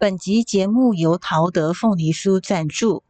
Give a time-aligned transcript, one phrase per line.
[0.00, 3.04] 本集节目由陶德凤梨酥赞助。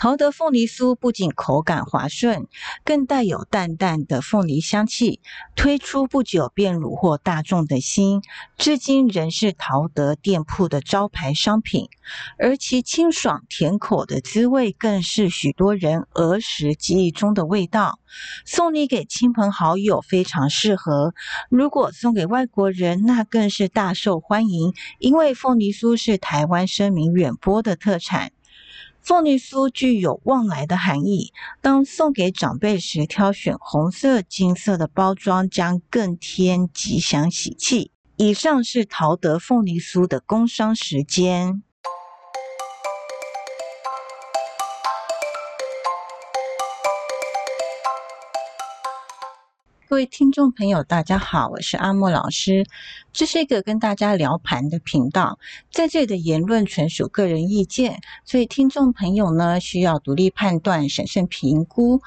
[0.00, 2.46] 陶德凤梨酥不仅口感滑顺，
[2.86, 5.20] 更带有淡淡的凤梨香气。
[5.54, 8.22] 推出不久便虏获大众的心，
[8.56, 11.90] 至今仍是陶德店铺的招牌商品。
[12.38, 17.98] 而其清爽甜口的滋味，更是许多人儿时记忆中的味道。
[18.46, 21.12] 送礼给亲朋好友非常适合，
[21.50, 24.72] 如果送给外国人，那更是大受欢迎。
[24.98, 28.32] 因为凤梨酥是台湾声名远播的特产。
[29.02, 37.90] 凤梨酥具有旺来的含义，当送给长辈时，挑选红色、金色的包装，将更添吉祥喜气。
[38.16, 41.62] 以上是陶德凤梨酥的工商时间。
[49.90, 52.64] 各位听众朋友，大家好，我是阿莫老师。
[53.12, 55.40] 这是一个跟大家聊盘的频道，
[55.72, 62.00] 在这里的言论纯属个人意见，所以听众朋友呢需要独立判断、审慎评估。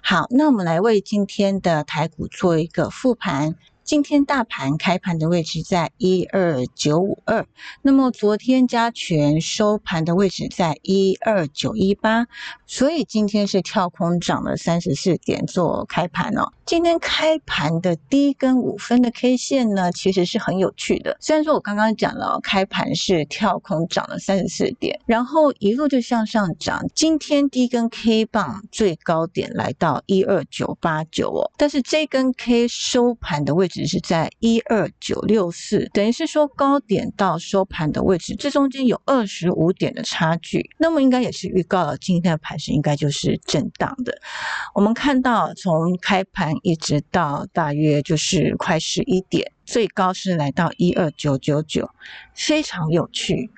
[0.00, 3.56] 好，那我们来为今天的台股做一个复盘。
[3.84, 7.46] 今天大盘开盘的位置在一二九五二，
[7.82, 12.26] 那么昨天加权收盘的位置在一二九一八，
[12.66, 16.50] 所以今天是跳空涨了三十四点做开盘哦。
[16.64, 21.18] 今天开盘的第一根五分的 K 线呢，其实是很有趣的。
[21.20, 26.82] 虽然说我刚刚讲了开盘是跳空涨了三十四点，然后一路就向上涨。
[26.94, 33.73] 今天第一根 K 棒最高点来到一二九八九哦，但是这根 K 收盘的位置。
[33.74, 40.70] 只是在一二九六四，等于是说高点到收盘的位置，这中间有二十五点的差距。
[40.78, 44.16] 那么应该也是预告了今天的盘势应该就是震荡的。
[44.76, 51.90] 我们看到从开盘一直到大约就是快十一点，最高是来到一二九九九，
[52.32, 53.50] 非常有趣。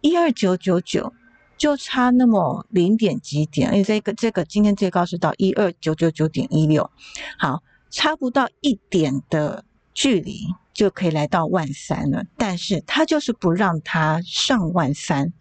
[0.00, 1.12] 一二九九九
[1.58, 6.88] 就差那么零点几点，因为这个这个今天最高是到一二九九九点一六，
[7.36, 7.64] 好。
[7.90, 9.64] 差不到一点的
[9.94, 15.32] 距离就可以来到万三了，但是他就是不让他上万三，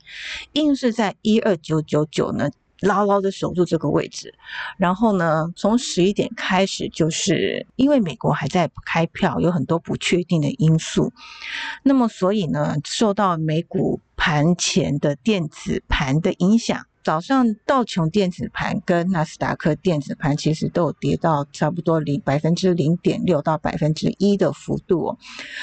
[0.53, 4.33] 硬是在一二九九九呢牢牢的守住这个位置。
[4.78, 11.12] 然后呢，从十一点开始，就是因为美国还在开票，有很多不确定的因素，
[11.83, 16.85] 那么所以呢，受到美股盘前的电子盘的影响。
[17.05, 25.15] 早上道琼电子盘跟纳斯达克电子盘其实都有跌到差不多零百分之零点六到百分之一的幅度，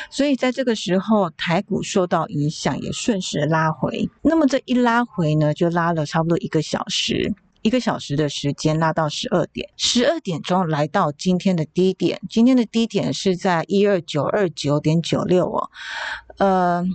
[0.09, 4.09] 所以在这个时候台股受到影响，也顺势拉回。
[4.23, 15.71] 那么这一拉回呢，就拉了差不多一个小时，一个小时的时间拉到十二点，十二点钟来到今天的低点，今天的低点是在一二九二九点九六哦，
[16.39, 16.87] 呃。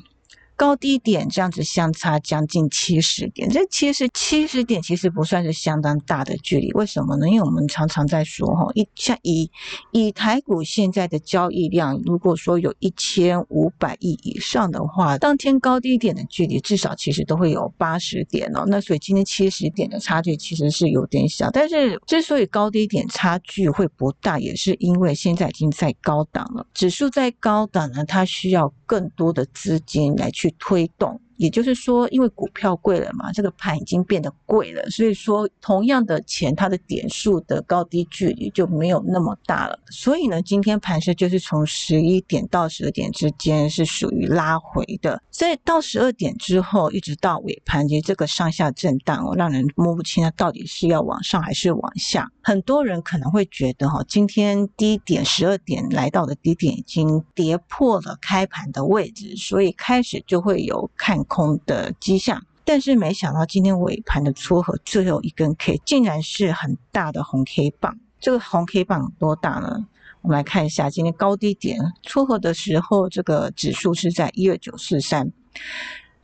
[0.57, 7.29] 高低点这样子相差将近七十点，这其实七十点其实不算是相当大的距离，为什么呢？
[7.29, 9.49] 因为我们常常在说哈，一像以
[9.91, 18.63] 以台股现在的交易量，如果说有一千五百亿以上的话，当天高低点的距离至少其实都会有八十点哦。
[18.65, 30.55] 那所以今天七十点的差距其实是有点小，但是之所以高低点差距会不大，也是因为现在已经在高档了，指数在高档呢，它需要更多的资金来去。
[30.57, 31.21] 推动。
[31.37, 39.77] 也就是说，因为股票贵了嘛，这个盘已经变得贵了，所以说同样的钱，它的点数的高低距离就没有那么大了。
[39.91, 52.31] 所以呢，今天盘势就是从十一点到十二点之间是属于拉回的，所以到十二点之后一直到尾盘，其实这个上下震荡哦，让人摸不清它到底是要往上还是往下。
[52.41, 61.23] 很多人可能会觉得哈，今天低点十二点来到的低点已经跌破了开盘的位置，所以开始就会有看。
[61.27, 67.99] 空的迹象，但是没想到今天尾盘的撮合最后一根 K 竟然是很大的红 K 棒。
[68.19, 69.87] 这个红 K 棒多大呢？
[70.21, 75.31] 我们来看一下今天高低点撮合的时候，这个指数是在一二九四三。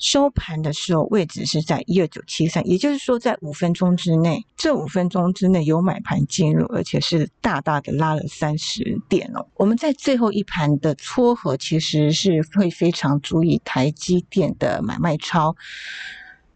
[0.03, 9.47] 收盘的时候位置是在一二九七三，也就是说在五分钟之内，这五分钟之内有买盘进入，而且是大大的拉了三十点哦。
[9.55, 15.55] 我们在最后一盘的撮合其实是会非常注意台积电的买卖超，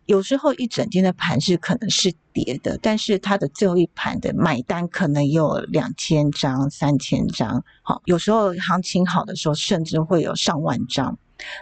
[0.08, 11.18] 有时候一整天的盘是可能是跌的，但是它的最后一盘的买单可能有两千张、三千张，好，有时候行情好的时候甚至会有上万张。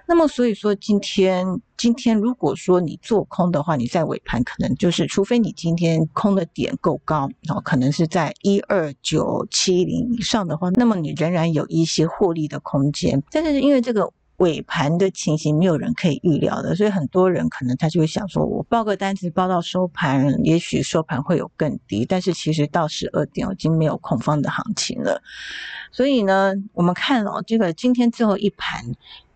[0.06, 1.46] 那么，所以说今天，
[1.78, 13.22] 今天如果说你做空的话，你在尾盘可能就是，除非你今天空的点够高，然后可能是在一二九七零以上的话，那么你仍然有一些获利的空间。
[13.32, 25.22] 但是因为这个尾盘的情形没有人可以预料的，所以很多人可能他就会想说，我报个单子报到收盘，也许收盘会有更低，但是其实到十二点已经没有空方的行情了。
[25.92, 28.84] 所以呢，我们看哦，这个今天最后一盘，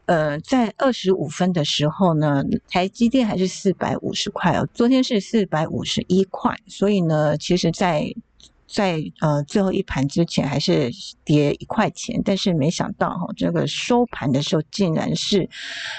[0.10, 8.12] 呃，在二十五分的时候呢，台积电还是四百五十块哦，昨天是四百五十一块，所以呢，其实，在
[8.68, 10.90] 在呃最后一盘之前还是
[11.24, 15.48] 跌一块钱，但是没想到哈，这个收盘的时候竟然是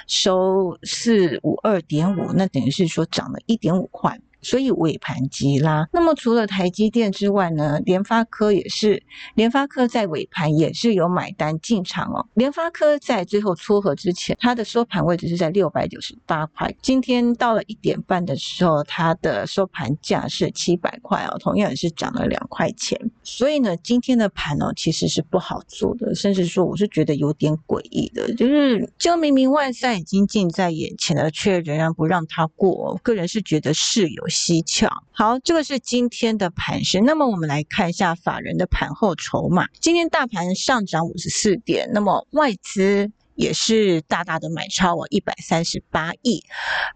[0.09, 4.21] 收四五二点五，那等于是说涨了一点五块。
[4.43, 5.89] 所以尾盘急拉。
[5.93, 9.03] 那么除了台积电之外呢，联发科也是，
[9.35, 12.27] 联发科在尾盘也是有买单进场哦。
[12.35, 16.75] 联发科在最后撮合之前，它的收盘位置是在六百九十八块。
[16.81, 22.99] 今天到了一点半的时候，它的收盘价是七百块哦，同样也是涨了两块钱。
[23.23, 32.71] 所以呢，今天的盘哦其实是不好做的，甚至说我是觉得有点诡异的，就是就明明外赛已经近在眼前了，却仍然不让它过。
[32.71, 34.30] 哦个人是觉得是有。
[34.31, 34.89] 蹊跷。
[35.13, 37.01] 好，这个是今天的盘势。
[37.01, 39.67] 那么我们来看一下法人的盘后筹码。
[39.81, 46.43] 今天大盘上涨五十四点，那么外资也是大大的买超哦，一百三十八亿。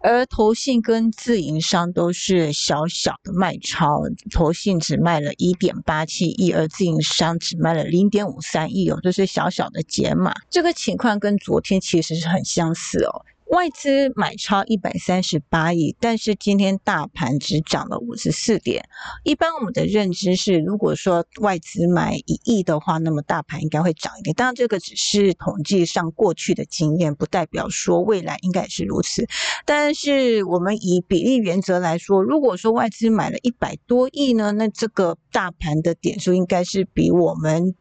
[0.00, 10.34] 而投信跟自营商都是小小的卖超，投信只卖了一点八七亿，而自营商只卖了零点五三亿哦，这是小小的减码。
[10.50, 13.24] 这个情况跟昨天其实是很相似哦。
[13.54, 18.84] 外资买超一百三十八亿，但是今天大盘只涨了五十四点。
[19.22, 24.34] 一般我们的认知是，如果说外资买一亿的话，那么大盘应该会涨一点。
[24.34, 29.24] 当然，这个只是统计上过去的经验，不代表说未来应该也是如此。
[29.64, 37.76] 但是我们以比例原则来说，如果说外资买了一百多亿呢，那这个大盘的点数应该是比我们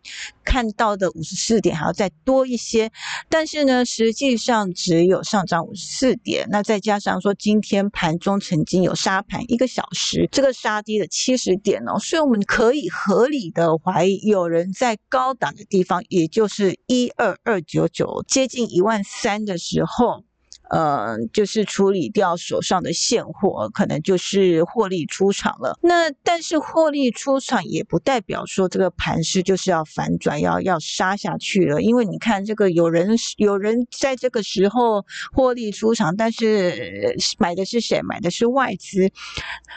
[0.46, 2.92] 看到的五十四点还要再多一些。
[3.30, 5.64] 但是呢，实际上只有上涨。
[5.64, 20.26] 五十四点，那再加上说今天盘中曾经有杀盘一个小时，这个杀低了七十点哦，所以我们可以合理的怀疑有人在高档的地方，也就是一二二九九接近一万三的时候。
[20.70, 25.78] 呃，就是处理掉手上的现货，可能就是获利出场了。
[25.82, 31.82] 那但是获利出场也不代表说这个盘势就是要反转，要要杀下去了。
[31.82, 38.02] 因为你看这个有人有人在这个时候获利出场，但是买的是谁？
[38.02, 39.12] 买的是外资，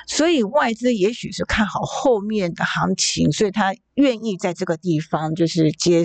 [0.07, 6.05] 所以外资也许是看好后面的行情，所以他愿意在这个地方就是接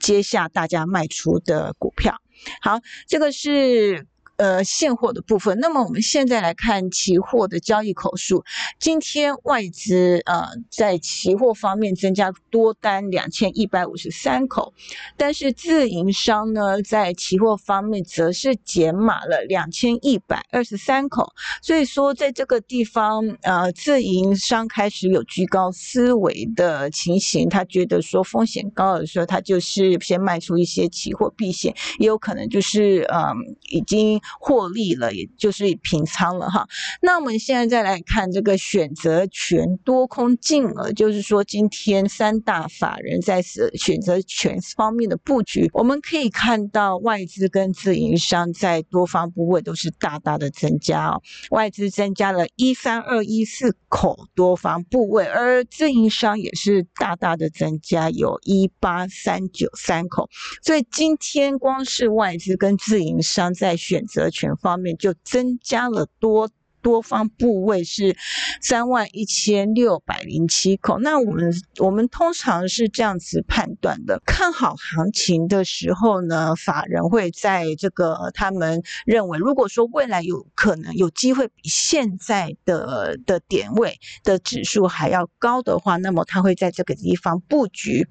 [0.00, 2.16] 接下大家卖出的股票。
[2.60, 4.06] 好，这个是。
[4.42, 5.56] 呃，现货的部分。
[5.60, 8.44] 那么我们现在来看期货的交易口数。
[8.80, 14.74] 今天外资呃在期货方面增加多单两千一百五十三口，
[15.16, 21.32] 但是自营商呢在期货方面则是减码了两千一百二十三口。
[21.62, 33.36] 所以说在这个地方，呃，自营商开始有居高思维的情形，他觉得说风险高的时候，他就是先卖出一些期货避险，也有可能就是嗯
[33.68, 34.20] 已经。
[34.40, 36.66] 获利了，也就是平仓了哈。
[37.00, 51.22] 那我们现在再来看这个选择权多空净额，就是说今天三大法人在选择权方面的布局，我们可以看到外资跟自营商在多方部位都是大大的增加哦。
[51.50, 60.28] 外资增加了一三二一四口多方部位，而自营商也是大大的增加，有一八三九三口。
[60.62, 64.30] 所以今天光是外资跟自营商在选择。
[64.30, 66.50] 权方面就增加了多。
[66.82, 68.16] 多方部位是
[68.60, 88.08] 三万一千六百零七口，那我们我们通常是这样子判断的：看好行情的时候呢，法人会在这个他们认为，如果说未来有可能有机会比现在的的点位的指数还要高的话，那么他会在这个地方布局。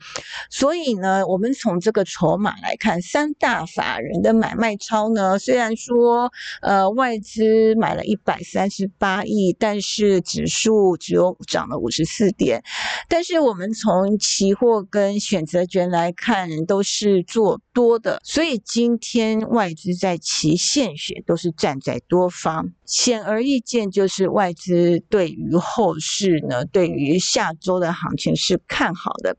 [0.49, 8.60] 所以呢，我们从这个筹码来看，三大法人的买卖超呢，虽然说呃外资买了一百三。
[8.61, 12.63] 三十八亿，但是指数只有涨了五十四点。
[13.07, 22.71] 但是我们从期货跟选择权来看，都是做多的，所以今天外资在期现选都是站在多方。
[22.85, 29.35] 显而易见，就是外资对于后市呢，对于下周的行情是看好的。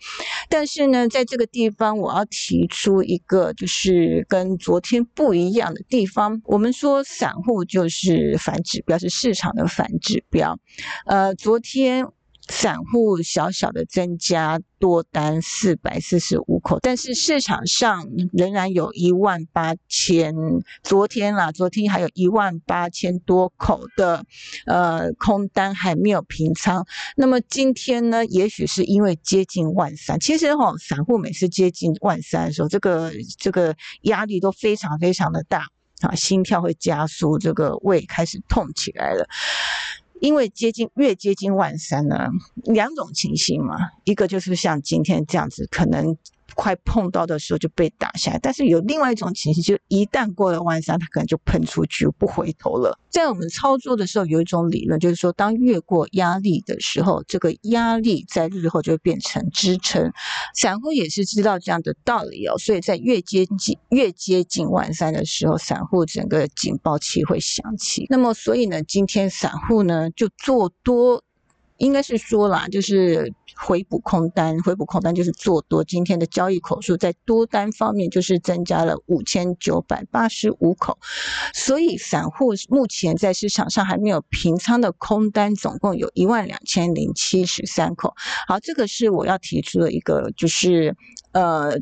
[0.49, 6.41] 但是呢，在这个地方，我要提出一个就是跟昨天不一样的地方。
[6.45, 10.59] 我们说散户就是反指标，是市场的反指标。
[11.05, 12.07] 呃，昨天。
[12.49, 20.35] 散户小小的增加多单四百四十五口，但是市场上仍然有一万八千，
[20.83, 24.25] 昨天啦，昨天还有一万八千多口的
[24.67, 26.85] 呃空单还没有平仓。
[27.17, 35.69] 那么今天呢，也许是因为接近万三，其实哈，散户每次接近万三的时候，这个这个压力都非常非常的大
[36.01, 39.29] 啊，心跳会加速，这个胃开始痛起来了。
[40.23, 42.29] 因为接近越接近万三呢，
[42.63, 43.75] 两种情形嘛，
[44.05, 46.17] 一个就是像今天这样子，可能。
[46.55, 52.99] 快碰到的时候就被打下来，但是有另外一种情形，就一旦过了万三，它可能就喷出去不回头了。
[53.11, 60.11] 在我们操作的时候，有一种理论，就是说，当越过压力的时候，这个压力在日后就会变成支撑。
[60.55, 68.07] 散户也是知道这样的道理哦，所以在越接近越接近万三的时候，散户整个警报器会响起。
[68.09, 71.23] 那么，所以呢，今天散户呢就做多。
[71.83, 75.83] 应该是说啦，就是回补空单，回补空单就是做多。
[75.83, 80.97] 今天的交易口数在多单方面就是增加了五千九百八十五口，
[81.53, 88.15] 所以散户目前在市场上还没有平仓的空单总共有一万两千零七十三口。
[88.47, 90.97] 好，这个是我要提出的一个，就是
[91.33, 91.81] 呃，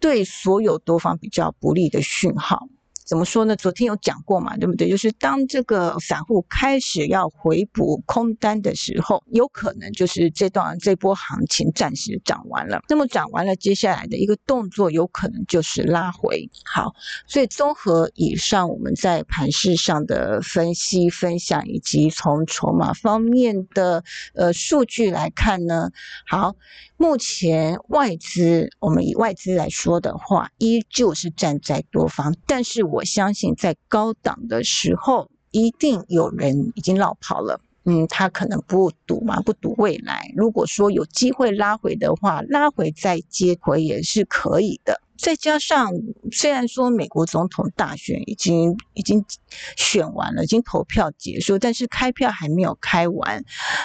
[0.00, 2.66] 对所有多方比较不利的讯号。
[3.06, 3.54] 怎么说呢？
[3.54, 4.90] 昨天有讲过嘛，对不对？
[4.90, 12.82] 就是当这个散户开始要回补空单的时候，有可能就是这段这波行情暂时涨完了。
[12.88, 16.50] 那么涨完了，接下来的一个动作有可能就是拉回。
[16.64, 16.92] 好，
[17.28, 24.02] 所以综合以上我们在盘市上的分析分享，以及从筹码方面的
[24.34, 25.90] 呃数据来看呢，
[26.26, 26.56] 好。
[26.98, 37.60] 目前外资，我们以外资来说的话，依旧是站在多方，但是我我相信在高档的时候，一定有人已经落跑了。
[37.84, 40.32] 嗯，他可能不赌嘛，不赌未来。
[40.34, 45.02] 如果说有机会拉回的话，拉回再接回也是可以的。
[45.18, 45.90] 再加上，
[46.30, 49.24] 虽然说美国总统大选已经已经
[49.76, 53.42] 选完了，已经投票结束，但是开票还没有开完。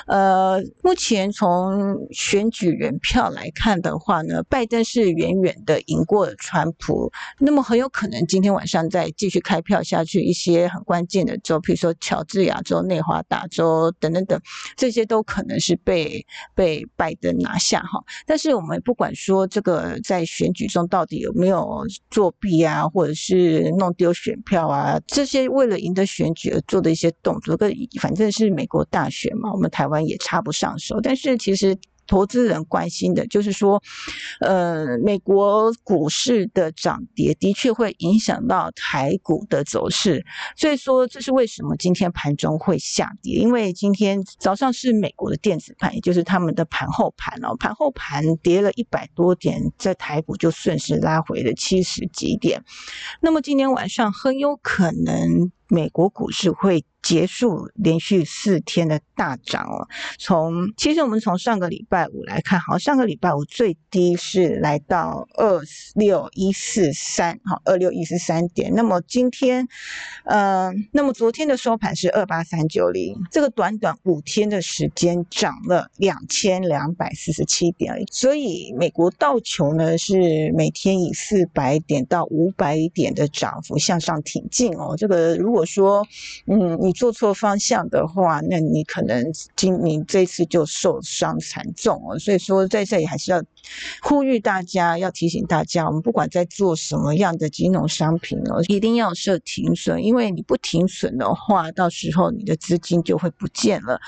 [0.07, 7.11] 呃，目前从选举人票来看的话呢，拜登是远远的赢过了川普。
[7.39, 14.39] 那么很有可能今天晚上再继续开票下去，一些很关键的州，比如说乔治亚州、内华达州等等等，
[14.75, 18.03] 这些都可能是被被拜登拿下哈。
[18.25, 21.20] 但是我们不管说这个在选举中到底。
[21.21, 24.99] 有没有作弊啊，或者是弄丢选票啊？
[25.07, 30.99] 这些为了赢得选举而做的一些动作，跟反正是美国大选嘛，我们台湾也插不上手。
[31.01, 31.77] 但是其实。
[32.11, 33.81] 投资人关心的就是说，
[34.41, 40.25] 呃，美国股市的涨跌的确会影响到台股的走势，
[40.57, 52.61] 所以说这是为什么今天盘中会下跌，因为今天早上是美国的电子盘，也就是他们的盘后盘哦，盘后盘跌了一百多点，在台股就顺势拉回了七十几点，
[53.21, 56.83] 那么今天晚上很有可能美国股市会。
[57.01, 59.87] 结束连续四天的大涨哦。
[60.19, 65.59] 从其实我们从上个礼拜五来看，好，上个礼拜五最低是来到二
[65.95, 68.71] 六一四三，好，二六一四三点。
[68.75, 69.67] 那么今天，
[70.25, 77.95] 呃，那么昨天的收盘是二八三九零，这个短短五天的时间涨了两千两百四十七点。
[78.11, 84.93] 所以美国道琼呢是每天以四百点到五百点的涨幅向上挺进哦。
[84.95, 86.03] 这个如果我说，
[86.47, 92.17] 嗯，你做错方向的话，那你可能今你这次就受伤惨重哦。
[92.17, 93.43] 所以说，在这里还是要
[94.01, 103.99] 呼吁大家，要提醒大家，我们不管在做什么样的金融商品哦，一定要设停损，因为你不停损的话，到时候你的资金就会不见了。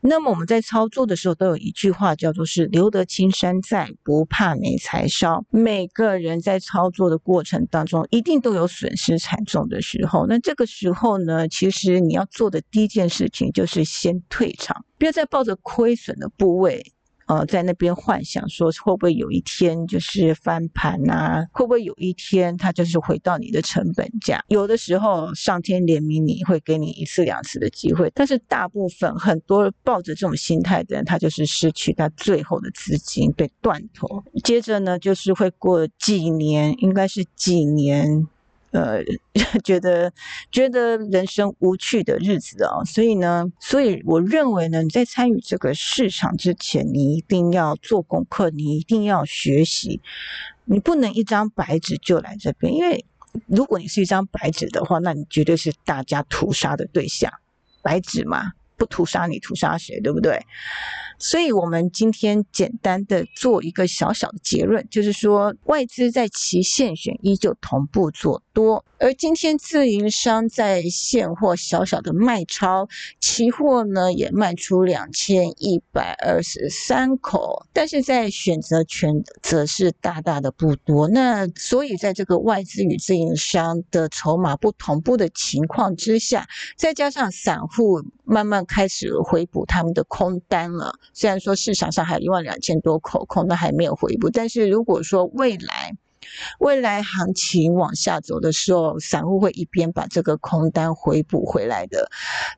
[0.00, 5.44] 那么我们在操作的时候，都有一句话叫做是“留得青山在，不怕没柴烧”。
[5.50, 10.26] 每个人在操作的过程当中，一定都有损失惨重的时候。
[10.28, 12.24] 那这个时候呢，其实你要。
[12.36, 16.84] 做的第一件事情就是先退场，不要再抱着亏损的部位，
[17.26, 21.44] 呃，在那边幻想说会不会有一天就是翻盘啊？
[21.52, 24.42] 会不会有一天它就是回到你的成本价？
[24.48, 38.28] 有的时候上天怜悯你会给你一次两次的机会，但是大部分很多抱着这种心态的人，他就是失去他最后的资金被断头，接着呢就是会过几年，应该是几年。
[38.72, 39.02] 呃，
[39.64, 40.12] 觉得
[40.50, 50.00] 觉得人生无趣的日子啊，所以呢，所以我认为呢，你在参与这个市场之前，你一定要做功课，你一定要学习，
[50.64, 53.04] 你不能一张白纸就来这边，因为
[53.46, 57.32] 如果你是一张白纸的话，那你绝对是大家屠杀的对象，
[57.82, 58.52] 白纸嘛。
[58.76, 60.00] 不屠杀你，屠杀谁？
[60.00, 60.40] 对不对？
[61.18, 72.86] 所以，我们今天简单的做一个小小的结论，就是说，外资在期现选依旧同步做多，而今天自营商在现货小小的卖超，
[73.18, 81.08] 期货呢也卖出两千一百二十三口，但是在选择权则是大大的不多。
[81.08, 90.92] 那所以，在这个外资与自营商的筹码不同步的情况之下，再加上散户慢慢开始回补他们的空单了。
[91.14, 95.96] 虽然说市场上还有一万两千多口空，单还没有回补，但是如果说未来，
[96.58, 102.08] 未来行情往下走的时候，散户会一边把这个空单回补回来的。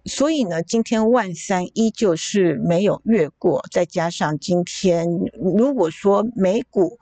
[0.04, 5.08] 所以呢，今天万三依旧是没有越过，再加上今天
[5.56, 6.98] 如果说美股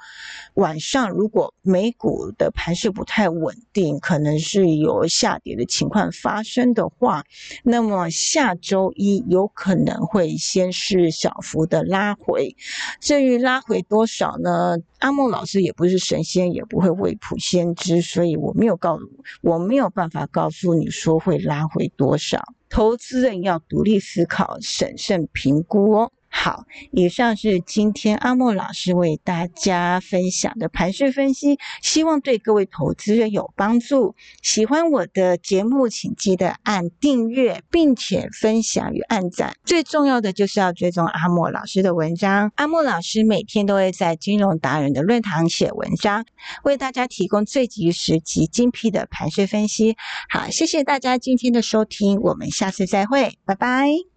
[0.54, 7.24] 晚上如果美股的盘势不太稳定，可能是有下跌的情况发生的话，
[7.62, 12.56] 那么下周一有可能会先是小幅的拉回。
[13.00, 14.78] 至于拉回多少呢？
[15.00, 16.46] 阿莫老师也不是神仙。
[16.56, 18.98] 也不会未卜先知，所以我没有告，
[19.42, 22.42] 我没有办法告诉你说会拉回多少。
[22.68, 26.10] 投资人要独立思考，审慎评估哦。
[26.38, 34.14] 好，以上是今天阿莫老师为大家分享的盘势分析，希望对各位投资人有帮助。
[34.42, 39.56] 喜欢我的节目，请记得按订阅，并且分享与按赞。
[39.64, 42.52] 最重要的就是要追踪阿莫老师的文章。
[42.56, 46.26] 阿莫老师每天都会在金融达人的论坛写文章，
[46.64, 49.96] 为大家提供最及时及精辟的盘势分析。
[50.28, 54.15] 好，谢谢大家今天的收听，我们下次再会，拜拜。